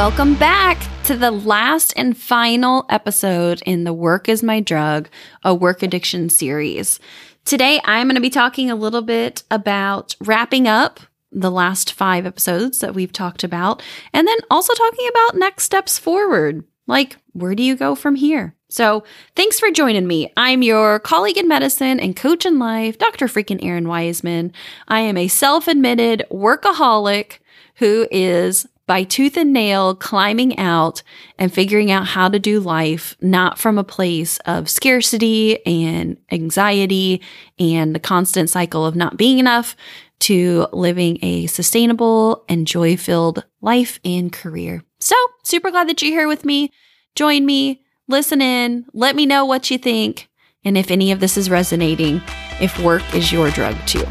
welcome 0.00 0.34
back 0.36 0.82
to 1.04 1.14
the 1.14 1.30
last 1.30 1.92
and 1.94 2.16
final 2.16 2.86
episode 2.88 3.60
in 3.66 3.84
the 3.84 3.92
Work 3.92 4.30
is 4.30 4.42
My 4.42 4.58
Drug, 4.58 5.10
a 5.42 5.54
work 5.54 5.82
addiction 5.82 6.30
series. 6.30 6.98
Today, 7.44 7.82
I'm 7.84 8.06
going 8.06 8.14
to 8.14 8.20
be 8.22 8.30
talking 8.30 8.70
a 8.70 8.76
little 8.76 9.02
bit 9.02 9.42
about 9.50 10.16
wrapping 10.18 10.66
up 10.66 11.00
the 11.30 11.50
last 11.50 11.92
five 11.92 12.24
episodes 12.24 12.78
that 12.78 12.94
we've 12.94 13.12
talked 13.12 13.44
about, 13.44 13.82
and 14.14 14.26
then 14.26 14.38
also 14.50 14.72
talking 14.72 15.06
about 15.10 15.38
next 15.38 15.64
steps 15.64 15.98
forward. 15.98 16.64
Like, 16.86 17.18
where 17.34 17.54
do 17.54 17.62
you 17.62 17.76
go 17.76 17.94
from 17.94 18.14
here? 18.14 18.54
So, 18.70 19.04
thanks 19.36 19.60
for 19.60 19.70
joining 19.70 20.06
me. 20.06 20.32
I'm 20.34 20.62
your 20.62 20.98
colleague 21.00 21.36
in 21.36 21.46
medicine 21.46 22.00
and 22.00 22.16
coach 22.16 22.46
in 22.46 22.58
life, 22.58 22.96
Dr. 22.96 23.26
freaking 23.26 23.62
Erin 23.62 23.86
Wiseman. 23.86 24.54
I 24.88 25.00
am 25.00 25.18
a 25.18 25.28
self 25.28 25.68
admitted 25.68 26.24
workaholic 26.30 27.40
who 27.74 28.08
is 28.10 28.66
by 28.90 29.04
tooth 29.04 29.36
and 29.36 29.52
nail 29.52 29.94
climbing 29.94 30.58
out 30.58 31.04
and 31.38 31.54
figuring 31.54 31.92
out 31.92 32.08
how 32.08 32.28
to 32.28 32.40
do 32.40 32.58
life, 32.58 33.16
not 33.20 33.56
from 33.56 33.78
a 33.78 33.84
place 33.84 34.38
of 34.46 34.68
scarcity 34.68 35.64
and 35.64 36.16
anxiety 36.32 37.22
and 37.56 37.94
the 37.94 38.00
constant 38.00 38.50
cycle 38.50 38.84
of 38.84 38.96
not 38.96 39.16
being 39.16 39.38
enough 39.38 39.76
to 40.18 40.66
living 40.72 41.20
a 41.22 41.46
sustainable 41.46 42.44
and 42.48 42.66
joy 42.66 42.96
filled 42.96 43.44
life 43.60 44.00
and 44.04 44.32
career. 44.32 44.82
So, 44.98 45.14
super 45.44 45.70
glad 45.70 45.88
that 45.88 46.02
you're 46.02 46.10
here 46.10 46.26
with 46.26 46.44
me. 46.44 46.72
Join 47.14 47.46
me, 47.46 47.84
listen 48.08 48.42
in, 48.42 48.86
let 48.92 49.14
me 49.14 49.24
know 49.24 49.44
what 49.44 49.70
you 49.70 49.78
think, 49.78 50.28
and 50.64 50.76
if 50.76 50.90
any 50.90 51.12
of 51.12 51.20
this 51.20 51.36
is 51.36 51.48
resonating, 51.48 52.20
if 52.60 52.76
work 52.80 53.04
is 53.14 53.30
your 53.30 53.52
drug 53.52 53.76
too. 53.86 54.04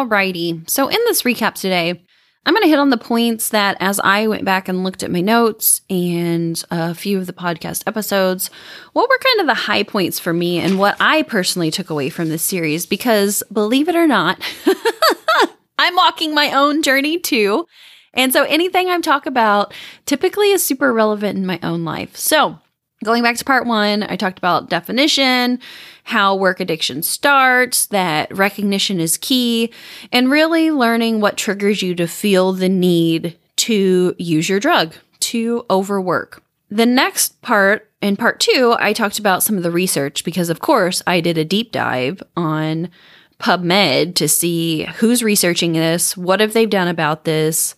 Alrighty. 0.00 0.68
So 0.68 0.88
in 0.88 0.96
this 1.04 1.22
recap 1.24 1.52
today, 1.52 2.02
I'm 2.46 2.54
going 2.54 2.62
to 2.62 2.70
hit 2.70 2.78
on 2.78 2.88
the 2.88 2.96
points 2.96 3.50
that 3.50 3.76
as 3.80 4.00
I 4.00 4.28
went 4.28 4.46
back 4.46 4.66
and 4.66 4.82
looked 4.82 5.02
at 5.02 5.10
my 5.10 5.20
notes 5.20 5.82
and 5.90 6.62
a 6.70 6.94
few 6.94 7.18
of 7.18 7.26
the 7.26 7.34
podcast 7.34 7.82
episodes, 7.86 8.48
what 8.94 9.10
were 9.10 9.18
kind 9.18 9.40
of 9.40 9.46
the 9.46 9.62
high 9.62 9.82
points 9.82 10.18
for 10.18 10.32
me 10.32 10.58
and 10.58 10.78
what 10.78 10.96
I 11.00 11.20
personally 11.22 11.70
took 11.70 11.90
away 11.90 12.08
from 12.08 12.30
this 12.30 12.42
series. 12.42 12.86
Because 12.86 13.42
believe 13.52 13.90
it 13.90 13.94
or 13.94 14.06
not, 14.06 14.40
I'm 15.78 15.96
walking 15.96 16.34
my 16.34 16.50
own 16.52 16.82
journey 16.82 17.18
too. 17.18 17.66
And 18.14 18.32
so 18.32 18.44
anything 18.44 18.88
I'm 18.88 19.02
talking 19.02 19.30
about 19.30 19.74
typically 20.06 20.50
is 20.50 20.62
super 20.64 20.94
relevant 20.94 21.36
in 21.36 21.44
my 21.44 21.60
own 21.62 21.84
life. 21.84 22.16
So 22.16 22.58
Going 23.02 23.22
back 23.22 23.36
to 23.36 23.44
part 23.46 23.66
one, 23.66 24.02
I 24.02 24.16
talked 24.16 24.36
about 24.36 24.68
definition, 24.68 25.58
how 26.04 26.34
work 26.36 26.60
addiction 26.60 27.02
starts, 27.02 27.86
that 27.86 28.36
recognition 28.36 29.00
is 29.00 29.16
key, 29.16 29.72
and 30.12 30.30
really 30.30 30.70
learning 30.70 31.20
what 31.20 31.38
triggers 31.38 31.80
you 31.80 31.94
to 31.94 32.06
feel 32.06 32.52
the 32.52 32.68
need 32.68 33.38
to 33.56 34.14
use 34.18 34.50
your 34.50 34.60
drug, 34.60 34.94
to 35.20 35.64
overwork. 35.70 36.42
The 36.70 36.84
next 36.84 37.40
part, 37.40 37.90
in 38.02 38.16
part 38.16 38.38
two, 38.38 38.76
I 38.78 38.92
talked 38.92 39.18
about 39.18 39.42
some 39.42 39.56
of 39.56 39.62
the 39.62 39.70
research 39.70 40.22
because, 40.22 40.50
of 40.50 40.60
course, 40.60 41.02
I 41.06 41.22
did 41.22 41.38
a 41.38 41.44
deep 41.44 41.72
dive 41.72 42.22
on 42.36 42.90
PubMed 43.38 44.14
to 44.16 44.28
see 44.28 44.84
who's 44.96 45.22
researching 45.22 45.72
this, 45.72 46.18
what 46.18 46.40
have 46.40 46.52
they 46.52 46.66
done 46.66 46.88
about 46.88 47.24
this, 47.24 47.74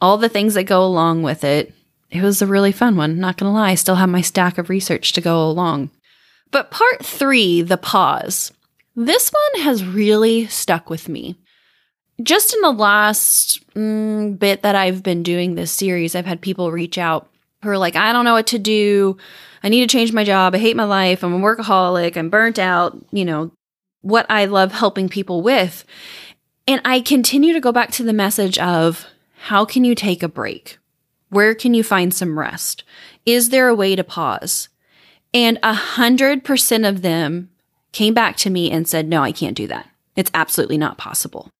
all 0.00 0.18
the 0.18 0.28
things 0.28 0.54
that 0.54 0.64
go 0.64 0.84
along 0.84 1.22
with 1.22 1.44
it 1.44 1.72
it 2.14 2.22
was 2.22 2.40
a 2.40 2.46
really 2.46 2.72
fun 2.72 2.96
one. 2.96 3.18
Not 3.18 3.36
gonna 3.36 3.52
lie, 3.52 3.72
I 3.72 3.74
still 3.74 3.96
have 3.96 4.08
my 4.08 4.20
stack 4.20 4.56
of 4.56 4.70
research 4.70 5.12
to 5.12 5.20
go 5.20 5.42
along. 5.42 5.90
But 6.52 6.70
part 6.70 7.04
three, 7.04 7.62
the 7.62 7.76
pause. 7.76 8.52
This 8.94 9.30
one 9.30 9.62
has 9.64 9.84
really 9.84 10.46
stuck 10.46 10.88
with 10.88 11.08
me. 11.08 11.36
Just 12.22 12.54
in 12.54 12.60
the 12.60 12.70
last 12.70 13.68
mm, 13.74 14.38
bit 14.38 14.62
that 14.62 14.76
I've 14.76 15.02
been 15.02 15.24
doing 15.24 15.56
this 15.56 15.72
series, 15.72 16.14
I've 16.14 16.26
had 16.26 16.40
people 16.40 16.70
reach 16.70 16.96
out 16.96 17.28
who 17.62 17.70
are 17.70 17.78
like, 17.78 17.96
I 17.96 18.12
don't 18.12 18.24
know 18.24 18.34
what 18.34 18.46
to 18.48 18.58
do. 18.60 19.16
I 19.64 19.68
need 19.68 19.80
to 19.80 19.92
change 19.92 20.12
my 20.12 20.22
job. 20.22 20.54
I 20.54 20.58
hate 20.58 20.76
my 20.76 20.84
life. 20.84 21.24
I'm 21.24 21.34
a 21.34 21.38
workaholic. 21.38 22.16
I'm 22.16 22.30
burnt 22.30 22.60
out. 22.60 22.96
You 23.10 23.24
know, 23.24 23.50
what 24.02 24.26
I 24.28 24.44
love 24.44 24.70
helping 24.70 25.08
people 25.08 25.42
with. 25.42 25.84
And 26.68 26.80
I 26.84 27.00
continue 27.00 27.52
to 27.52 27.60
go 27.60 27.72
back 27.72 27.90
to 27.92 28.04
the 28.04 28.12
message 28.12 28.58
of 28.58 29.06
how 29.36 29.64
can 29.64 29.82
you 29.82 29.96
take 29.96 30.22
a 30.22 30.28
break? 30.28 30.78
Where 31.34 31.56
can 31.56 31.74
you 31.74 31.82
find 31.82 32.14
some 32.14 32.38
rest? 32.38 32.84
Is 33.26 33.48
there 33.48 33.66
a 33.66 33.74
way 33.74 33.96
to 33.96 34.04
pause? 34.04 34.68
And 35.32 35.58
a 35.64 35.74
hundred 35.74 36.44
percent 36.44 36.84
of 36.84 37.02
them 37.02 37.50
came 37.90 38.14
back 38.14 38.36
to 38.36 38.50
me 38.50 38.70
and 38.70 38.86
said, 38.86 39.08
no, 39.08 39.20
I 39.20 39.32
can't 39.32 39.56
do 39.56 39.66
that. 39.66 39.90
It's 40.14 40.30
absolutely 40.32 40.78
not 40.78 40.96
possible. 40.96 41.50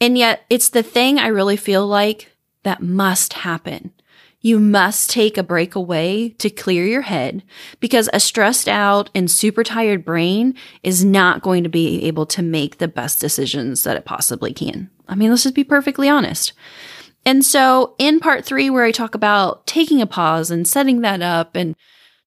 And 0.00 0.18
yet 0.18 0.42
it's 0.50 0.68
the 0.68 0.82
thing 0.82 1.16
I 1.16 1.28
really 1.28 1.56
feel 1.56 1.86
like 1.86 2.32
that 2.64 2.82
must 2.82 3.34
happen. 3.34 3.92
You 4.40 4.58
must 4.58 5.10
take 5.10 5.38
a 5.38 5.44
break 5.44 5.76
away 5.76 6.30
to 6.38 6.50
clear 6.50 6.84
your 6.84 7.02
head 7.02 7.44
because 7.78 8.10
a 8.12 8.18
stressed 8.18 8.68
out 8.68 9.10
and 9.14 9.30
super 9.30 9.62
tired 9.62 10.04
brain 10.04 10.56
is 10.82 11.04
not 11.04 11.42
going 11.42 11.62
to 11.62 11.68
be 11.68 12.02
able 12.04 12.26
to 12.26 12.42
make 12.42 12.78
the 12.78 12.88
best 12.88 13.20
decisions 13.20 13.84
that 13.84 13.96
it 13.96 14.04
possibly 14.04 14.52
can. 14.52 14.90
I 15.06 15.14
mean, 15.14 15.30
let's 15.30 15.44
just 15.44 15.54
be 15.54 15.62
perfectly 15.62 16.08
honest. 16.08 16.52
And 17.24 17.44
so 17.44 17.94
in 17.98 18.20
part 18.20 18.44
three, 18.44 18.70
where 18.70 18.84
I 18.84 18.92
talk 18.92 19.14
about 19.14 19.66
taking 19.66 20.00
a 20.00 20.06
pause 20.06 20.50
and 20.50 20.66
setting 20.66 21.02
that 21.02 21.20
up 21.22 21.54
and 21.54 21.74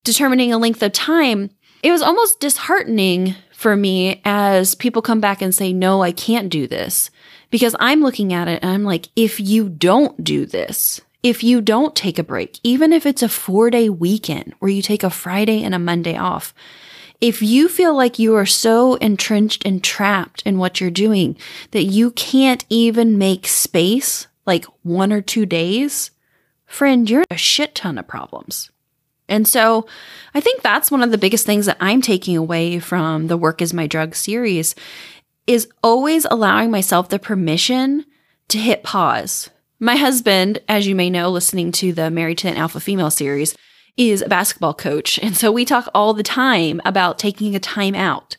determining 0.03 0.53
a 0.53 0.57
length 0.57 0.83
of 0.83 0.91
time, 0.91 1.49
it 1.83 1.91
was 1.91 2.01
almost 2.01 2.39
disheartening 2.39 3.35
for 3.51 3.75
me 3.75 4.21
as 4.25 4.75
people 4.75 5.01
come 5.01 5.19
back 5.19 5.41
and 5.41 5.53
say, 5.53 5.73
no, 5.73 6.01
I 6.01 6.11
can't 6.11 6.49
do 6.49 6.67
this. 6.67 7.09
Because 7.49 7.75
I'm 7.79 8.01
looking 8.01 8.33
at 8.33 8.47
it 8.47 8.59
and 8.61 8.71
I'm 8.71 8.83
like, 8.83 9.09
if 9.15 9.39
you 9.39 9.69
don't 9.69 10.23
do 10.23 10.45
this, 10.45 11.01
if 11.23 11.43
you 11.43 11.61
don't 11.61 11.95
take 11.95 12.17
a 12.17 12.23
break, 12.23 12.59
even 12.63 12.93
if 12.93 13.05
it's 13.05 13.21
a 13.21 13.29
four 13.29 13.69
day 13.69 13.89
weekend 13.89 14.53
where 14.59 14.71
you 14.71 14.81
take 14.81 15.03
a 15.03 15.09
Friday 15.09 15.63
and 15.63 15.75
a 15.75 15.79
Monday 15.79 16.15
off, 16.15 16.53
if 17.19 17.41
you 17.41 17.69
feel 17.69 17.95
like 17.95 18.17
you 18.17 18.35
are 18.35 18.47
so 18.47 18.95
entrenched 18.95 19.63
and 19.65 19.83
trapped 19.83 20.41
in 20.43 20.57
what 20.57 20.81
you're 20.81 20.89
doing 20.89 21.37
that 21.69 21.83
you 21.83 22.11
can't 22.11 22.65
even 22.69 23.17
make 23.17 23.47
space 23.47 24.25
like 24.51 24.65
one 24.83 25.13
or 25.13 25.21
two 25.21 25.45
days, 25.45 26.11
friend, 26.65 27.09
you're 27.09 27.23
a 27.31 27.37
shit 27.37 27.73
ton 27.73 27.97
of 27.97 28.05
problems. 28.05 28.69
And 29.29 29.47
so 29.47 29.87
I 30.33 30.41
think 30.41 30.61
that's 30.61 30.91
one 30.91 31.01
of 31.01 31.11
the 31.11 31.17
biggest 31.17 31.45
things 31.45 31.67
that 31.67 31.77
I'm 31.79 32.01
taking 32.01 32.35
away 32.35 32.79
from 32.79 33.27
the 33.27 33.37
Work 33.37 33.61
is 33.61 33.73
My 33.73 33.87
Drug 33.87 34.13
series 34.13 34.75
is 35.47 35.69
always 35.81 36.25
allowing 36.25 36.69
myself 36.69 37.07
the 37.07 37.17
permission 37.17 38.05
to 38.49 38.57
hit 38.57 38.83
pause. 38.83 39.49
My 39.79 39.95
husband, 39.95 40.59
as 40.67 40.85
you 40.85 40.95
may 40.95 41.09
know, 41.09 41.29
listening 41.29 41.71
to 41.73 41.93
the 41.93 42.11
Married 42.11 42.39
to 42.39 42.49
an 42.49 42.57
Alpha 42.57 42.81
Female 42.81 43.09
series, 43.09 43.55
is 43.95 44.21
a 44.21 44.27
basketball 44.27 44.73
coach. 44.73 45.17
And 45.19 45.37
so 45.37 45.49
we 45.49 45.63
talk 45.63 45.87
all 45.95 46.13
the 46.13 46.23
time 46.23 46.81
about 46.83 47.17
taking 47.17 47.55
a 47.55 47.59
time 47.59 47.95
out. 47.95 48.35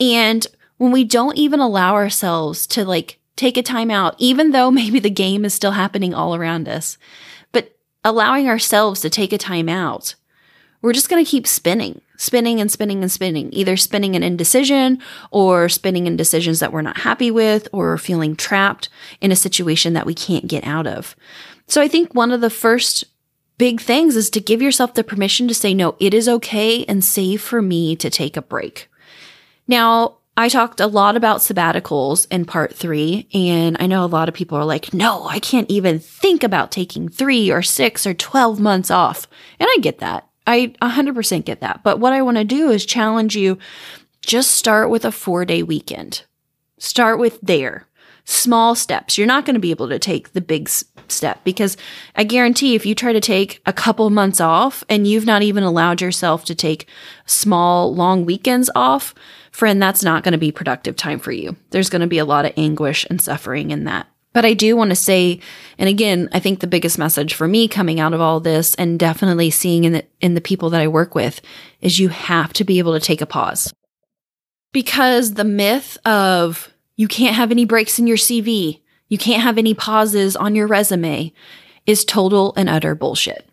And 0.00 0.44
when 0.78 0.90
we 0.90 1.04
don't 1.04 1.38
even 1.38 1.60
allow 1.60 1.94
ourselves 1.94 2.66
to 2.66 2.84
like 2.84 3.20
take 3.36 3.56
a 3.56 3.62
time 3.62 3.90
out, 3.90 4.14
even 4.18 4.50
though 4.50 4.70
maybe 4.70 4.98
the 4.98 5.10
game 5.10 5.44
is 5.44 5.54
still 5.54 5.72
happening 5.72 6.14
all 6.14 6.34
around 6.34 6.68
us, 6.68 6.98
but 7.52 7.76
allowing 8.02 8.48
ourselves 8.48 9.00
to 9.00 9.10
take 9.10 9.32
a 9.32 9.38
time 9.38 9.68
out, 9.68 10.14
we're 10.82 10.92
just 10.92 11.08
going 11.08 11.24
to 11.24 11.30
keep 11.30 11.46
spinning, 11.46 12.00
spinning 12.16 12.60
and 12.60 12.70
spinning 12.70 13.02
and 13.02 13.10
spinning, 13.10 13.52
either 13.52 13.76
spinning 13.76 14.14
in 14.14 14.22
indecision 14.22 15.00
or 15.30 15.68
spinning 15.68 16.06
in 16.06 16.16
decisions 16.16 16.60
that 16.60 16.72
we're 16.72 16.82
not 16.82 16.98
happy 16.98 17.30
with 17.30 17.68
or 17.72 17.98
feeling 17.98 18.36
trapped 18.36 18.88
in 19.20 19.32
a 19.32 19.36
situation 19.36 19.94
that 19.94 20.06
we 20.06 20.14
can't 20.14 20.46
get 20.46 20.64
out 20.64 20.86
of. 20.86 21.16
So 21.66 21.80
I 21.80 21.88
think 21.88 22.14
one 22.14 22.30
of 22.30 22.40
the 22.40 22.50
first 22.50 23.04
big 23.58 23.80
things 23.80 24.16
is 24.16 24.30
to 24.30 24.40
give 24.40 24.62
yourself 24.62 24.94
the 24.94 25.02
permission 25.02 25.48
to 25.48 25.54
say, 25.54 25.74
no, 25.74 25.96
it 25.98 26.14
is 26.14 26.28
okay 26.28 26.84
and 26.84 27.04
safe 27.04 27.42
for 27.42 27.62
me 27.62 27.96
to 27.96 28.10
take 28.10 28.36
a 28.36 28.42
break. 28.42 28.88
Now, 29.66 30.18
I 30.38 30.50
talked 30.50 30.80
a 30.80 30.86
lot 30.86 31.16
about 31.16 31.38
sabbaticals 31.38 32.26
in 32.30 32.44
part 32.44 32.74
three, 32.74 33.26
and 33.32 33.76
I 33.80 33.86
know 33.86 34.04
a 34.04 34.06
lot 34.06 34.28
of 34.28 34.34
people 34.34 34.58
are 34.58 34.66
like, 34.66 34.92
no, 34.92 35.26
I 35.26 35.38
can't 35.38 35.70
even 35.70 35.98
think 35.98 36.44
about 36.44 36.70
taking 36.70 37.08
three 37.08 37.50
or 37.50 37.62
six 37.62 38.06
or 38.06 38.12
12 38.12 38.60
months 38.60 38.90
off. 38.90 39.26
And 39.58 39.66
I 39.70 39.78
get 39.80 39.98
that. 40.00 40.28
I 40.46 40.74
100% 40.82 41.44
get 41.46 41.60
that. 41.60 41.82
But 41.82 42.00
what 42.00 42.12
I 42.12 42.20
want 42.20 42.36
to 42.36 42.44
do 42.44 42.70
is 42.70 42.84
challenge 42.84 43.34
you 43.34 43.58
just 44.20 44.50
start 44.50 44.90
with 44.90 45.06
a 45.06 45.12
four 45.12 45.46
day 45.46 45.62
weekend. 45.62 46.24
Start 46.78 47.18
with 47.18 47.40
there. 47.40 47.86
Small 48.26 48.74
steps. 48.74 49.16
You're 49.16 49.26
not 49.26 49.46
going 49.46 49.54
to 49.54 49.60
be 49.60 49.70
able 49.70 49.88
to 49.88 49.98
take 49.98 50.32
the 50.32 50.40
big 50.40 50.68
step 50.68 51.44
because 51.44 51.76
I 52.16 52.24
guarantee 52.24 52.74
if 52.74 52.84
you 52.84 52.94
try 52.94 53.12
to 53.12 53.20
take 53.20 53.62
a 53.66 53.72
couple 53.72 54.10
months 54.10 54.40
off 54.40 54.82
and 54.88 55.06
you've 55.06 55.26
not 55.26 55.42
even 55.42 55.62
allowed 55.62 56.00
yourself 56.00 56.44
to 56.46 56.54
take 56.54 56.88
small, 57.24 57.94
long 57.94 58.24
weekends 58.24 58.68
off, 58.74 59.14
friend, 59.52 59.80
that's 59.80 60.02
not 60.02 60.24
going 60.24 60.32
to 60.32 60.38
be 60.38 60.50
productive 60.50 60.96
time 60.96 61.20
for 61.20 61.32
you. 61.32 61.56
There's 61.70 61.88
going 61.88 62.00
to 62.00 62.08
be 62.08 62.18
a 62.18 62.24
lot 62.24 62.44
of 62.44 62.52
anguish 62.56 63.06
and 63.08 63.20
suffering 63.20 63.70
in 63.70 63.84
that. 63.84 64.08
But 64.32 64.44
I 64.44 64.52
do 64.52 64.76
want 64.76 64.90
to 64.90 64.96
say, 64.96 65.40
and 65.78 65.88
again, 65.88 66.28
I 66.32 66.40
think 66.40 66.60
the 66.60 66.66
biggest 66.66 66.98
message 66.98 67.32
for 67.32 67.48
me 67.48 67.68
coming 67.68 68.00
out 68.00 68.12
of 68.12 68.20
all 68.20 68.38
this 68.38 68.74
and 68.74 68.98
definitely 68.98 69.50
seeing 69.50 69.84
in 69.84 69.92
the, 69.92 70.04
in 70.20 70.34
the 70.34 70.42
people 70.42 70.68
that 70.70 70.80
I 70.82 70.88
work 70.88 71.14
with 71.14 71.40
is 71.80 71.98
you 71.98 72.08
have 72.08 72.52
to 72.54 72.64
be 72.64 72.78
able 72.78 72.92
to 72.92 73.00
take 73.00 73.22
a 73.22 73.26
pause. 73.26 73.72
Because 74.72 75.34
the 75.34 75.44
myth 75.44 75.96
of 76.04 76.70
you 76.96 77.08
can't 77.08 77.36
have 77.36 77.50
any 77.50 77.64
breaks 77.64 77.98
in 77.98 78.06
your 78.06 78.16
CV, 78.16 78.80
you 79.08 79.18
can't 79.18 79.42
have 79.42 79.58
any 79.58 79.74
pauses 79.74 80.34
on 80.34 80.54
your 80.54 80.66
resume 80.66 81.32
is 81.86 82.04
total 82.04 82.52
and 82.56 82.68
utter 82.68 82.94
bullshit. 82.94 83.48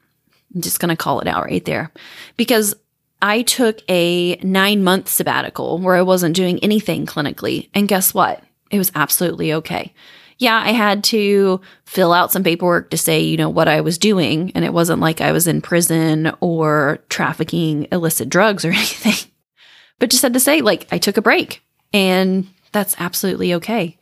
I'm 0.53 0.61
just 0.61 0.79
going 0.79 0.89
to 0.89 0.95
call 0.95 1.19
it 1.19 1.27
out 1.27 1.45
right 1.45 1.63
there. 1.63 1.91
Because 2.37 2.75
I 3.21 3.43
took 3.43 3.79
a 3.89 4.35
nine 4.37 4.83
month 4.83 5.07
sabbatical 5.07 5.77
where 5.77 5.95
I 5.95 6.01
wasn't 6.01 6.35
doing 6.35 6.59
anything 6.59 7.05
clinically. 7.05 7.69
And 7.73 7.87
guess 7.87 8.13
what? 8.13 8.43
It 8.71 8.77
was 8.77 8.91
absolutely 8.95 9.53
okay. 9.53 9.93
Yeah, 10.39 10.57
I 10.57 10.71
had 10.71 11.03
to 11.05 11.61
fill 11.85 12.11
out 12.11 12.31
some 12.31 12.43
paperwork 12.43 12.89
to 12.89 12.97
say, 12.97 13.21
you 13.21 13.37
know, 13.37 13.49
what 13.49 13.67
I 13.67 13.81
was 13.81 13.97
doing. 13.97 14.51
And 14.55 14.65
it 14.65 14.73
wasn't 14.73 14.99
like 14.99 15.21
I 15.21 15.31
was 15.31 15.47
in 15.47 15.61
prison 15.61 16.33
or 16.41 16.99
trafficking 17.09 17.87
illicit 17.91 18.29
drugs 18.29 18.65
or 18.65 18.69
anything, 18.73 19.31
but 19.99 20.09
just 20.09 20.23
had 20.23 20.33
to 20.33 20.39
say, 20.39 20.61
like, 20.61 20.87
I 20.91 20.97
took 20.97 21.17
a 21.17 21.21
break 21.21 21.61
and 21.93 22.47
that's 22.73 22.95
absolutely 22.99 23.53
okay. 23.53 23.97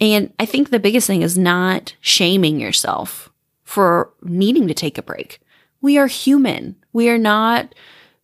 And 0.00 0.32
I 0.38 0.46
think 0.46 0.70
the 0.70 0.78
biggest 0.78 1.06
thing 1.06 1.22
is 1.22 1.36
not 1.36 1.94
shaming 2.00 2.60
yourself 2.60 3.30
for 3.64 4.12
needing 4.22 4.68
to 4.68 4.74
take 4.74 4.98
a 4.98 5.02
break. 5.02 5.40
We 5.80 5.98
are 5.98 6.06
human. 6.06 6.76
We 6.92 7.08
are 7.08 7.18
not 7.18 7.74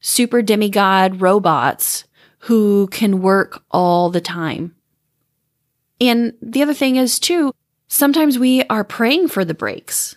super 0.00 0.42
demigod 0.42 1.20
robots 1.20 2.04
who 2.40 2.88
can 2.88 3.22
work 3.22 3.62
all 3.70 4.10
the 4.10 4.20
time. 4.20 4.74
And 6.00 6.34
the 6.42 6.62
other 6.62 6.74
thing 6.74 6.96
is, 6.96 7.20
too, 7.20 7.52
sometimes 7.86 8.38
we 8.38 8.64
are 8.64 8.82
praying 8.82 9.28
for 9.28 9.44
the 9.44 9.54
breaks, 9.54 10.16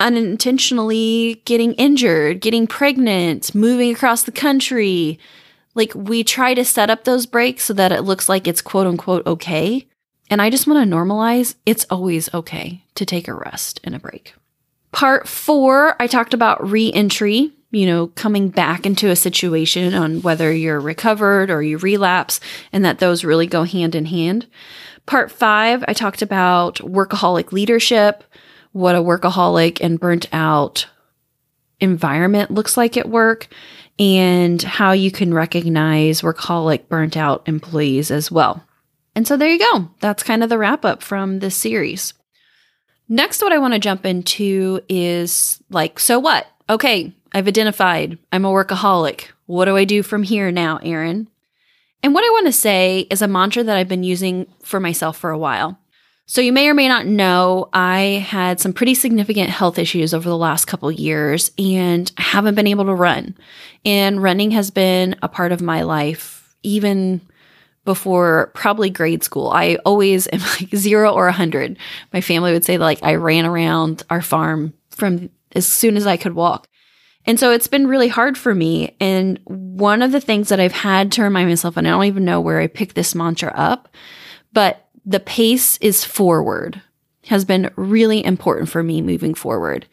unintentionally 0.00 1.42
getting 1.44 1.74
injured, 1.74 2.40
getting 2.40 2.66
pregnant, 2.66 3.54
moving 3.54 3.92
across 3.94 4.24
the 4.24 4.32
country. 4.32 5.20
Like 5.74 5.92
we 5.94 6.24
try 6.24 6.54
to 6.54 6.64
set 6.64 6.90
up 6.90 7.04
those 7.04 7.26
breaks 7.26 7.64
so 7.64 7.74
that 7.74 7.92
it 7.92 8.02
looks 8.02 8.28
like 8.28 8.46
it's 8.46 8.62
quote 8.62 8.86
unquote 8.86 9.26
okay. 9.26 9.86
And 10.28 10.40
I 10.40 10.50
just 10.50 10.66
want 10.66 10.88
to 10.88 10.96
normalize 10.96 11.56
it's 11.66 11.86
always 11.90 12.32
okay 12.32 12.84
to 12.94 13.04
take 13.04 13.28
a 13.28 13.34
rest 13.34 13.80
and 13.84 13.94
a 13.94 13.98
break. 13.98 14.34
Part 14.92 15.28
four, 15.28 15.96
I 16.00 16.06
talked 16.06 16.34
about 16.34 16.68
re 16.68 16.92
entry, 16.92 17.52
you 17.70 17.86
know, 17.86 18.08
coming 18.08 18.48
back 18.48 18.84
into 18.84 19.08
a 19.08 19.16
situation 19.16 19.94
on 19.94 20.22
whether 20.22 20.52
you're 20.52 20.80
recovered 20.80 21.50
or 21.50 21.62
you 21.62 21.78
relapse, 21.78 22.40
and 22.72 22.84
that 22.84 22.98
those 22.98 23.24
really 23.24 23.46
go 23.46 23.62
hand 23.62 23.94
in 23.94 24.06
hand. 24.06 24.46
Part 25.06 25.30
five, 25.30 25.84
I 25.86 25.92
talked 25.92 26.22
about 26.22 26.76
workaholic 26.76 27.52
leadership, 27.52 28.24
what 28.72 28.94
a 28.94 28.98
workaholic 28.98 29.78
and 29.80 29.98
burnt 29.98 30.26
out 30.32 30.86
environment 31.80 32.50
looks 32.50 32.76
like 32.76 32.96
at 32.96 33.08
work, 33.08 33.48
and 33.98 34.62
how 34.62 34.92
you 34.92 35.10
can 35.10 35.34
recognize 35.34 36.22
workaholic 36.22 36.88
burnt 36.88 37.16
out 37.16 37.46
employees 37.46 38.10
as 38.10 38.30
well. 38.30 38.64
And 39.14 39.26
so 39.26 39.36
there 39.36 39.50
you 39.50 39.58
go. 39.58 39.90
That's 40.00 40.22
kind 40.22 40.42
of 40.42 40.48
the 40.48 40.58
wrap 40.58 40.84
up 40.84 41.02
from 41.02 41.40
this 41.40 41.56
series. 41.56 42.14
Next, 43.08 43.42
what 43.42 43.52
I 43.52 43.58
want 43.58 43.74
to 43.74 43.80
jump 43.80 44.06
into 44.06 44.80
is 44.88 45.60
like, 45.68 45.98
so 45.98 46.18
what? 46.18 46.46
Okay, 46.68 47.12
I've 47.32 47.48
identified 47.48 48.18
I'm 48.32 48.44
a 48.44 48.50
workaholic. 48.50 49.26
What 49.46 49.64
do 49.64 49.76
I 49.76 49.84
do 49.84 50.02
from 50.02 50.22
here 50.22 50.52
now, 50.52 50.78
Erin? 50.78 51.28
And 52.02 52.14
what 52.14 52.24
I 52.24 52.30
want 52.30 52.46
to 52.46 52.52
say 52.52 53.00
is 53.10 53.20
a 53.20 53.28
mantra 53.28 53.64
that 53.64 53.76
I've 53.76 53.88
been 53.88 54.04
using 54.04 54.46
for 54.62 54.80
myself 54.80 55.18
for 55.18 55.30
a 55.30 55.38
while. 55.38 55.78
So 56.30 56.40
you 56.40 56.52
may 56.52 56.68
or 56.68 56.74
may 56.74 56.86
not 56.86 57.06
know, 57.06 57.68
I 57.72 58.24
had 58.24 58.60
some 58.60 58.72
pretty 58.72 58.94
significant 58.94 59.50
health 59.50 59.80
issues 59.80 60.14
over 60.14 60.28
the 60.28 60.36
last 60.36 60.66
couple 60.66 60.88
years 60.92 61.50
and 61.58 62.12
haven't 62.18 62.54
been 62.54 62.68
able 62.68 62.84
to 62.84 62.94
run. 62.94 63.36
And 63.84 64.22
running 64.22 64.52
has 64.52 64.70
been 64.70 65.16
a 65.22 65.28
part 65.28 65.50
of 65.50 65.60
my 65.60 65.82
life 65.82 66.54
even 66.62 67.20
before 67.84 68.52
probably 68.54 68.90
grade 68.90 69.24
school. 69.24 69.50
I 69.50 69.78
always 69.84 70.28
am 70.28 70.38
like 70.60 70.72
0 70.72 71.12
or 71.12 71.26
a 71.26 71.32
100. 71.32 71.76
My 72.12 72.20
family 72.20 72.52
would 72.52 72.64
say 72.64 72.78
like 72.78 73.02
I 73.02 73.16
ran 73.16 73.44
around 73.44 74.04
our 74.08 74.22
farm 74.22 74.72
from 74.90 75.30
as 75.56 75.66
soon 75.66 75.96
as 75.96 76.06
I 76.06 76.16
could 76.16 76.36
walk. 76.36 76.68
And 77.26 77.40
so 77.40 77.50
it's 77.50 77.66
been 77.66 77.88
really 77.88 78.06
hard 78.06 78.38
for 78.38 78.54
me. 78.54 78.94
And 79.00 79.40
one 79.46 80.00
of 80.00 80.12
the 80.12 80.20
things 80.20 80.48
that 80.50 80.60
I've 80.60 80.70
had 80.70 81.10
to 81.10 81.24
remind 81.24 81.48
myself, 81.48 81.76
and 81.76 81.88
I 81.88 81.90
don't 81.90 82.04
even 82.04 82.24
know 82.24 82.40
where 82.40 82.60
I 82.60 82.68
picked 82.68 82.94
this 82.94 83.16
mantra 83.16 83.52
up, 83.56 83.88
but 84.52 84.89
the 85.10 85.20
pace 85.20 85.76
is 85.78 86.04
forward 86.04 86.80
has 87.26 87.44
been 87.44 87.70
really 87.74 88.24
important 88.24 88.68
for 88.68 88.82
me 88.82 89.02
moving 89.02 89.34
forward. 89.34 89.86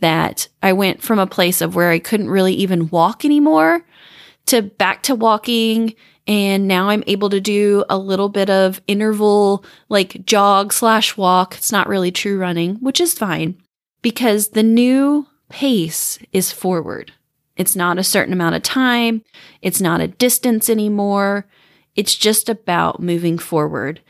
That 0.00 0.46
I 0.62 0.74
went 0.74 1.02
from 1.02 1.18
a 1.18 1.26
place 1.26 1.60
of 1.62 1.74
where 1.74 1.90
I 1.90 1.98
couldn't 1.98 2.30
really 2.30 2.52
even 2.52 2.90
walk 2.90 3.24
anymore 3.24 3.82
to 4.46 4.62
back 4.62 5.02
to 5.04 5.14
walking. 5.14 5.94
And 6.26 6.68
now 6.68 6.90
I'm 6.90 7.02
able 7.06 7.30
to 7.30 7.40
do 7.40 7.82
a 7.88 7.96
little 7.96 8.28
bit 8.28 8.50
of 8.50 8.82
interval, 8.86 9.64
like 9.88 10.24
jog 10.26 10.74
slash 10.74 11.16
walk. 11.16 11.56
It's 11.56 11.72
not 11.72 11.88
really 11.88 12.12
true 12.12 12.38
running, 12.38 12.76
which 12.76 13.00
is 13.00 13.14
fine 13.14 13.56
because 14.02 14.48
the 14.48 14.62
new 14.62 15.26
pace 15.48 16.18
is 16.32 16.52
forward. 16.52 17.12
It's 17.56 17.74
not 17.74 17.98
a 17.98 18.04
certain 18.04 18.34
amount 18.34 18.54
of 18.54 18.62
time. 18.62 19.24
It's 19.62 19.80
not 19.80 20.02
a 20.02 20.08
distance 20.08 20.68
anymore. 20.68 21.46
It's 21.96 22.14
just 22.14 22.50
about 22.50 23.00
moving 23.00 23.38
forward. 23.38 24.00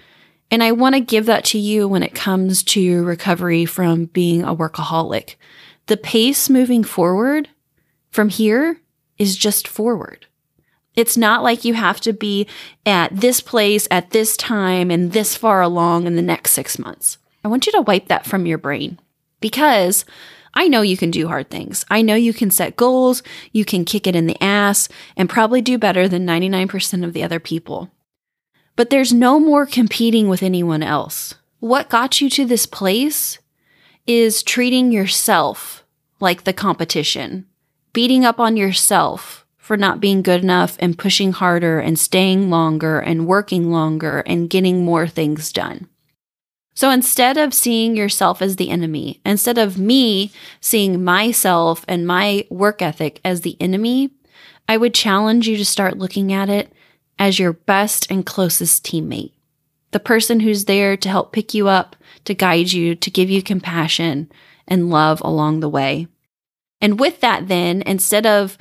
And 0.50 0.62
I 0.62 0.72
want 0.72 0.94
to 0.94 1.00
give 1.00 1.26
that 1.26 1.44
to 1.46 1.58
you 1.58 1.86
when 1.86 2.02
it 2.02 2.14
comes 2.14 2.62
to 2.64 3.04
recovery 3.04 3.64
from 3.66 4.06
being 4.06 4.42
a 4.42 4.54
workaholic. 4.56 5.34
The 5.86 5.96
pace 5.96 6.48
moving 6.48 6.84
forward 6.84 7.48
from 8.10 8.28
here 8.30 8.80
is 9.18 9.36
just 9.36 9.68
forward. 9.68 10.26
It's 10.94 11.16
not 11.16 11.42
like 11.42 11.64
you 11.64 11.74
have 11.74 12.00
to 12.00 12.12
be 12.12 12.48
at 12.84 13.14
this 13.14 13.40
place 13.40 13.86
at 13.90 14.10
this 14.10 14.36
time 14.36 14.90
and 14.90 15.12
this 15.12 15.36
far 15.36 15.60
along 15.60 16.06
in 16.06 16.16
the 16.16 16.22
next 16.22 16.52
six 16.52 16.78
months. 16.78 17.18
I 17.44 17.48
want 17.48 17.66
you 17.66 17.72
to 17.72 17.82
wipe 17.82 18.08
that 18.08 18.26
from 18.26 18.46
your 18.46 18.58
brain 18.58 18.98
because 19.40 20.04
I 20.54 20.66
know 20.66 20.82
you 20.82 20.96
can 20.96 21.10
do 21.10 21.28
hard 21.28 21.50
things. 21.50 21.84
I 21.88 22.02
know 22.02 22.16
you 22.16 22.32
can 22.32 22.50
set 22.50 22.76
goals, 22.76 23.22
you 23.52 23.64
can 23.64 23.84
kick 23.84 24.06
it 24.06 24.16
in 24.16 24.26
the 24.26 24.42
ass, 24.42 24.88
and 25.16 25.28
probably 25.28 25.62
do 25.62 25.78
better 25.78 26.08
than 26.08 26.26
99% 26.26 27.04
of 27.04 27.12
the 27.12 27.22
other 27.22 27.38
people. 27.38 27.92
But 28.78 28.90
there's 28.90 29.12
no 29.12 29.40
more 29.40 29.66
competing 29.66 30.28
with 30.28 30.40
anyone 30.40 30.84
else. 30.84 31.34
What 31.58 31.88
got 31.88 32.20
you 32.20 32.30
to 32.30 32.44
this 32.46 32.64
place 32.64 33.40
is 34.06 34.40
treating 34.40 34.92
yourself 34.92 35.84
like 36.20 36.44
the 36.44 36.52
competition, 36.52 37.46
beating 37.92 38.24
up 38.24 38.38
on 38.38 38.56
yourself 38.56 39.44
for 39.56 39.76
not 39.76 39.98
being 39.98 40.22
good 40.22 40.44
enough 40.44 40.76
and 40.78 40.96
pushing 40.96 41.32
harder 41.32 41.80
and 41.80 41.98
staying 41.98 42.50
longer 42.50 43.00
and 43.00 43.26
working 43.26 43.72
longer 43.72 44.20
and 44.20 44.48
getting 44.48 44.84
more 44.84 45.08
things 45.08 45.52
done. 45.52 45.88
So 46.76 46.88
instead 46.88 47.36
of 47.36 47.52
seeing 47.54 47.96
yourself 47.96 48.40
as 48.40 48.54
the 48.54 48.70
enemy, 48.70 49.20
instead 49.26 49.58
of 49.58 49.76
me 49.76 50.30
seeing 50.60 51.02
myself 51.02 51.84
and 51.88 52.06
my 52.06 52.46
work 52.48 52.80
ethic 52.80 53.20
as 53.24 53.40
the 53.40 53.56
enemy, 53.58 54.12
I 54.68 54.76
would 54.76 54.94
challenge 54.94 55.48
you 55.48 55.56
to 55.56 55.64
start 55.64 55.98
looking 55.98 56.32
at 56.32 56.48
it 56.48 56.72
as 57.18 57.38
your 57.38 57.52
best 57.52 58.10
and 58.10 58.24
closest 58.24 58.84
teammate. 58.84 59.32
The 59.90 60.00
person 60.00 60.40
who's 60.40 60.66
there 60.66 60.96
to 60.96 61.08
help 61.08 61.32
pick 61.32 61.54
you 61.54 61.68
up, 61.68 61.96
to 62.24 62.34
guide 62.34 62.72
you, 62.72 62.94
to 62.94 63.10
give 63.10 63.30
you 63.30 63.42
compassion 63.42 64.30
and 64.66 64.90
love 64.90 65.20
along 65.22 65.60
the 65.60 65.68
way. 65.68 66.08
And 66.80 67.00
with 67.00 67.20
that, 67.20 67.48
then, 67.48 67.82
instead 67.82 68.26
of 68.26 68.58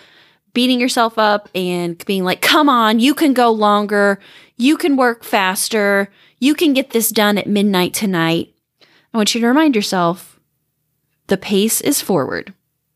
beating 0.53 0.79
yourself 0.79 1.19
up 1.19 1.49
and 1.53 2.03
being 2.05 2.23
like, 2.23 2.41
come 2.41 2.69
on, 2.69 2.99
you 2.99 3.13
can 3.13 3.33
go 3.33 3.51
longer, 3.51 4.19
you 4.55 4.77
can 4.77 4.95
work 4.95 5.23
faster, 5.23 6.09
you 6.39 6.55
can 6.55 6.73
get 6.73 6.91
this 6.91 7.09
done 7.09 7.37
at 7.37 7.47
midnight 7.47 7.93
tonight. 7.93 8.53
I 8.81 9.17
want 9.17 9.35
you 9.35 9.41
to 9.41 9.47
remind 9.47 9.75
yourself 9.75 10.39
the 11.27 11.37
pace 11.37 11.81
is 11.81 12.01
forward. 12.01 12.53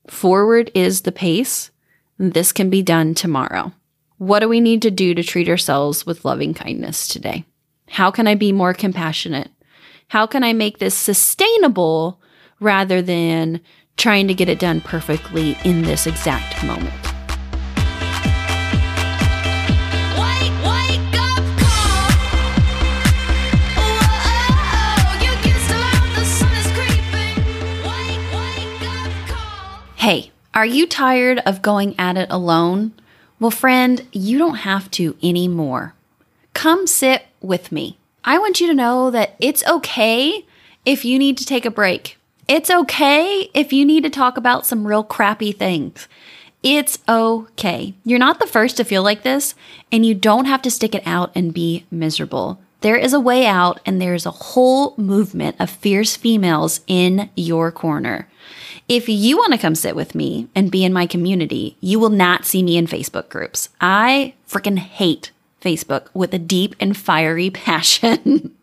Forward 0.08 0.72
is 0.74 1.02
the 1.02 1.12
pace. 1.12 1.70
This 2.18 2.52
can 2.52 2.70
be 2.70 2.82
done 2.82 3.14
tomorrow. 3.14 3.74
What 4.22 4.42
do 4.42 4.48
we 4.48 4.62
need 4.62 4.84
to 4.84 4.92
do 4.92 5.16
to 5.16 5.24
treat 5.24 5.50
ourselves 5.50 6.06
with 6.06 6.24
loving 6.26 6.54
kindness 6.54 7.08
today? 7.08 7.44
How 7.90 8.12
can 8.12 8.28
I 8.28 8.36
be 8.36 8.52
more 8.52 8.72
compassionate? 8.72 9.50
How 10.10 10.28
can 10.28 10.44
I 10.44 10.54
make 10.54 10.78
this 10.78 10.94
sustainable 10.94 12.22
rather 12.60 13.02
than 13.02 13.62
trying 13.98 14.28
to 14.28 14.36
get 14.36 14.48
it 14.48 14.60
done 14.60 14.80
perfectly 14.80 15.58
in 15.66 15.82
this 15.82 16.06
exact 16.06 16.64
moment? 16.64 16.94
Wake, 20.14 20.54
wake 20.62 21.18
up 21.18 21.42
call. 21.58 22.12
Whoa, 23.74 24.06
oh, 24.78 25.18
you 25.20 25.34
can 25.42 25.58
still 25.66 25.82
out, 25.82 26.10
the 26.16 26.26
sun 26.26 26.54
is 26.54 26.70
creeping. 26.78 27.38
Wake, 27.88 28.22
wake 28.38 28.84
up 28.88 29.12
call. 29.30 29.82
Hey, 29.96 30.30
are 30.54 30.68
you 30.68 30.86
tired 30.86 31.40
of 31.40 31.64
going 31.64 31.96
at 31.98 32.18
it 32.18 32.28
alone? 32.30 32.94
Well, 33.42 33.50
friend, 33.50 34.08
you 34.12 34.38
don't 34.38 34.58
have 34.58 34.92
to 34.92 35.18
anymore. 35.24 35.96
Come 36.54 36.86
sit 36.86 37.26
with 37.42 37.72
me. 37.72 37.98
I 38.24 38.38
want 38.38 38.62
you 38.62 38.68
to 38.68 38.74
know 38.76 39.10
that 39.10 39.36
it's 39.40 39.66
okay 39.68 40.46
if 40.86 41.04
you 41.04 41.18
need 41.18 41.40
to 41.40 41.46
take 41.46 41.66
a 41.66 41.72
break. 41.72 42.20
It's 42.48 42.70
okay 42.70 43.50
if 43.56 43.74
you 43.74 43.84
need 43.84 44.04
to 44.04 44.12
talk 44.12 44.38
about 44.38 44.68
some 44.68 44.86
real 44.86 45.04
crappy 45.04 45.52
things. 45.52 46.08
It's 46.62 47.00
okay. 47.10 47.96
You're 48.06 48.20
not 48.20 48.40
the 48.40 48.46
first 48.46 48.78
to 48.78 48.84
feel 48.84 49.02
like 49.02 49.24
this, 49.24 49.56
and 49.92 50.06
you 50.06 50.14
don't 50.14 50.46
have 50.46 50.62
to 50.62 50.70
stick 50.70 50.94
it 50.94 51.08
out 51.08 51.32
and 51.34 51.52
be 51.52 51.88
miserable. 51.90 52.62
There 52.82 52.96
is 52.96 53.12
a 53.12 53.20
way 53.20 53.48
out, 53.48 53.80
and 53.88 54.00
there's 54.00 54.28
a 54.28 54.32
whole 54.32 54.94
movement 54.98 55.56
of 55.60 55.72
fierce 55.72 56.16
females 56.16 56.82
in 56.86 57.32
your 57.36 57.72
corner. 57.72 58.28
If 58.92 59.08
you 59.08 59.38
want 59.38 59.54
to 59.54 59.58
come 59.58 59.76
sit 59.76 59.96
with 59.96 60.16
me 60.16 60.50
and 60.54 60.70
be 60.70 60.84
in 60.84 60.92
my 60.92 61.06
community, 61.06 61.78
you 61.80 61.98
will 61.98 62.10
not 62.10 62.46
see 62.46 62.62
me 62.62 62.76
in 62.76 62.88
Facebook 62.88 63.30
groups. 63.30 63.70
I 63.80 64.34
freaking 64.46 64.80
hate 64.80 65.32
Facebook 65.62 66.08
with 66.14 66.34
a 66.34 66.38
deep 66.38 66.76
and 66.78 66.98
fiery 66.98 67.50
passion. 67.52 68.54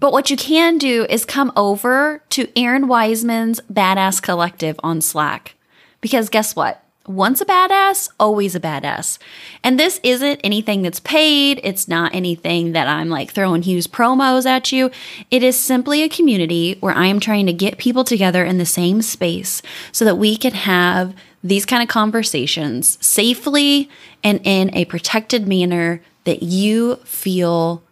but 0.00 0.10
what 0.10 0.28
you 0.28 0.36
can 0.36 0.76
do 0.76 1.06
is 1.08 1.24
come 1.24 1.52
over 1.54 2.20
to 2.30 2.48
Erin 2.58 2.88
Wiseman's 2.88 3.60
Badass 3.72 4.20
Collective 4.20 4.74
on 4.82 5.00
Slack. 5.00 5.54
Because 6.00 6.28
guess 6.28 6.56
what? 6.56 6.83
Once 7.06 7.42
a 7.42 7.44
badass, 7.44 8.08
always 8.18 8.54
a 8.54 8.60
badass. 8.60 9.18
And 9.62 9.78
this 9.78 10.00
isn't 10.02 10.40
anything 10.42 10.80
that's 10.80 11.00
paid. 11.00 11.60
It's 11.62 11.86
not 11.86 12.14
anything 12.14 12.72
that 12.72 12.88
I'm 12.88 13.10
like 13.10 13.30
throwing 13.30 13.60
huge 13.60 13.90
promos 13.90 14.46
at 14.46 14.72
you. 14.72 14.90
It 15.30 15.42
is 15.42 15.58
simply 15.58 16.02
a 16.02 16.08
community 16.08 16.78
where 16.80 16.94
I 16.94 17.06
am 17.06 17.20
trying 17.20 17.44
to 17.44 17.52
get 17.52 17.76
people 17.76 18.04
together 18.04 18.42
in 18.42 18.56
the 18.56 18.64
same 18.64 19.02
space 19.02 19.60
so 19.92 20.06
that 20.06 20.16
we 20.16 20.36
can 20.38 20.54
have 20.54 21.14
these 21.42 21.66
kind 21.66 21.82
of 21.82 21.90
conversations 21.90 22.96
safely 23.04 23.90
and 24.22 24.40
in 24.42 24.74
a 24.74 24.86
protected 24.86 25.46
manner 25.46 26.00
that 26.24 26.42
you 26.42 26.96
feel 27.04 27.82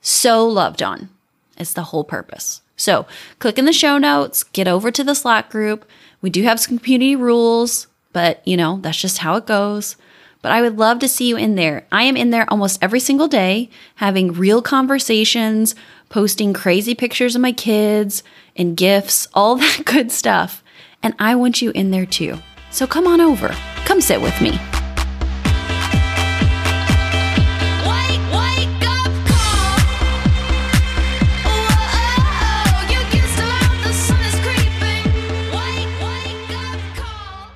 so 0.00 0.46
loved 0.46 0.80
on. 0.80 1.08
It's 1.58 1.72
the 1.72 1.82
whole 1.82 2.04
purpose. 2.04 2.62
So 2.76 3.04
click 3.40 3.58
in 3.58 3.64
the 3.64 3.72
show 3.72 3.98
notes, 3.98 4.44
get 4.44 4.68
over 4.68 4.92
to 4.92 5.02
the 5.02 5.16
Slack 5.16 5.50
group. 5.50 5.84
We 6.22 6.30
do 6.30 6.44
have 6.44 6.60
some 6.60 6.78
community 6.78 7.16
rules, 7.16 7.88
but 8.12 8.46
you 8.46 8.56
know, 8.56 8.78
that's 8.82 9.00
just 9.00 9.18
how 9.18 9.36
it 9.36 9.46
goes. 9.46 9.96
But 10.42 10.52
I 10.52 10.62
would 10.62 10.78
love 10.78 11.00
to 11.00 11.08
see 11.08 11.28
you 11.28 11.36
in 11.36 11.54
there. 11.54 11.86
I 11.92 12.04
am 12.04 12.16
in 12.16 12.30
there 12.30 12.48
almost 12.48 12.82
every 12.82 13.00
single 13.00 13.28
day, 13.28 13.68
having 13.96 14.32
real 14.32 14.62
conversations, 14.62 15.74
posting 16.08 16.54
crazy 16.54 16.94
pictures 16.94 17.34
of 17.36 17.42
my 17.42 17.52
kids 17.52 18.22
and 18.56 18.76
gifts, 18.76 19.28
all 19.34 19.56
that 19.56 19.82
good 19.84 20.10
stuff. 20.10 20.62
And 21.02 21.14
I 21.18 21.34
want 21.34 21.62
you 21.62 21.70
in 21.70 21.90
there 21.90 22.06
too. 22.06 22.38
So 22.70 22.86
come 22.86 23.06
on 23.06 23.20
over, 23.20 23.48
come 23.84 24.00
sit 24.00 24.20
with 24.20 24.40
me. 24.40 24.58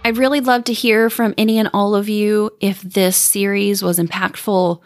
I'd 0.06 0.18
really 0.18 0.40
love 0.40 0.64
to 0.64 0.74
hear 0.74 1.08
from 1.08 1.32
any 1.38 1.58
and 1.58 1.70
all 1.72 1.94
of 1.94 2.10
you 2.10 2.50
if 2.60 2.82
this 2.82 3.16
series 3.16 3.82
was 3.82 3.98
impactful. 3.98 4.82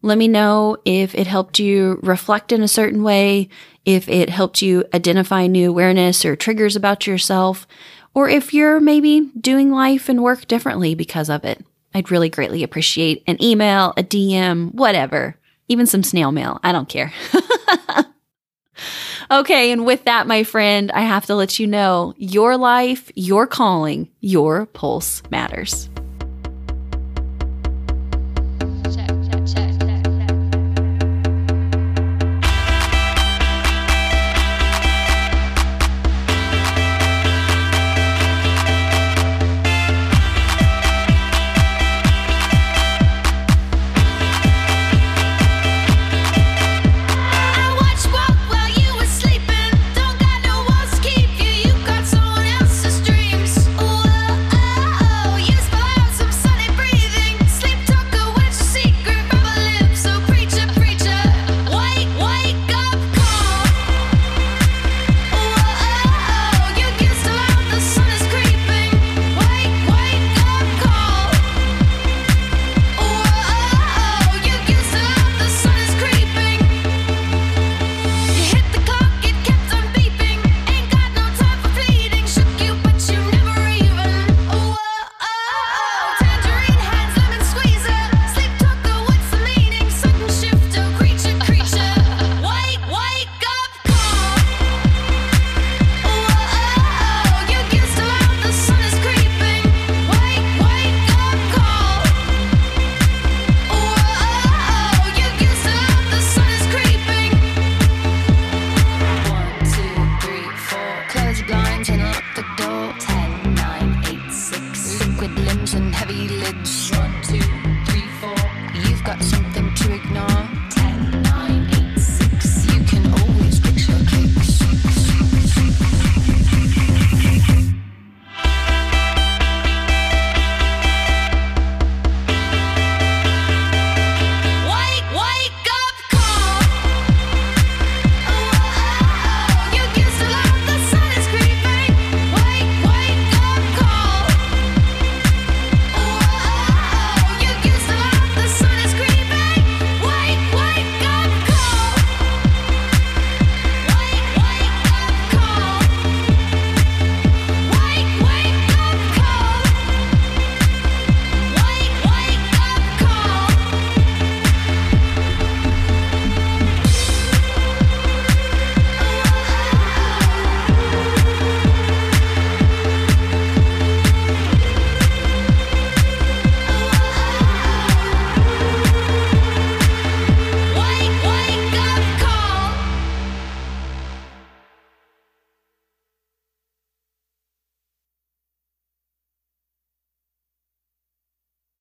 Let 0.00 0.16
me 0.16 0.28
know 0.28 0.76
if 0.84 1.12
it 1.16 1.26
helped 1.26 1.58
you 1.58 1.98
reflect 2.04 2.52
in 2.52 2.62
a 2.62 2.68
certain 2.68 3.02
way, 3.02 3.48
if 3.84 4.08
it 4.08 4.30
helped 4.30 4.62
you 4.62 4.84
identify 4.94 5.48
new 5.48 5.70
awareness 5.70 6.24
or 6.24 6.36
triggers 6.36 6.76
about 6.76 7.04
yourself, 7.04 7.66
or 8.14 8.28
if 8.28 8.54
you're 8.54 8.78
maybe 8.78 9.32
doing 9.40 9.72
life 9.72 10.08
and 10.08 10.22
work 10.22 10.46
differently 10.46 10.94
because 10.94 11.28
of 11.28 11.44
it. 11.44 11.64
I'd 11.92 12.12
really 12.12 12.28
greatly 12.28 12.62
appreciate 12.62 13.24
an 13.26 13.42
email, 13.42 13.92
a 13.96 14.04
DM, 14.04 14.72
whatever, 14.72 15.36
even 15.66 15.88
some 15.88 16.04
snail 16.04 16.30
mail. 16.30 16.60
I 16.62 16.70
don't 16.70 16.88
care. 16.88 17.12
Okay, 19.30 19.70
and 19.70 19.86
with 19.86 20.04
that, 20.06 20.26
my 20.26 20.42
friend, 20.42 20.90
I 20.90 21.02
have 21.02 21.26
to 21.26 21.36
let 21.36 21.60
you 21.60 21.68
know 21.68 22.14
your 22.16 22.56
life, 22.56 23.12
your 23.14 23.46
calling, 23.46 24.08
your 24.20 24.66
pulse 24.66 25.22
matters. 25.30 25.88